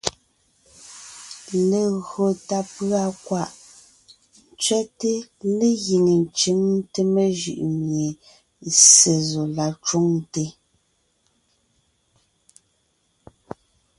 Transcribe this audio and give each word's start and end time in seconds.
Legÿo 1.69 2.25
tà 2.47 2.59
pʉ̀a 2.73 3.03
kwaʼ 3.25 3.51
ntsẅɛ́te 4.53 5.11
légíŋe 5.57 6.13
ńcʉŋte 6.23 7.01
mejʉʼ 7.13 7.59
mie 7.85 8.07
Ssé 8.77 9.13
zɔ 9.29 9.43
la 9.55 9.67
cwoŋte, 9.85 10.43